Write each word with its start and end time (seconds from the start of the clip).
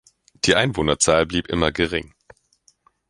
Die 0.45 0.55
Einwohnerzahl 0.55 1.27
blieb 1.27 1.45
immer 1.47 1.71
gering. 1.71 2.15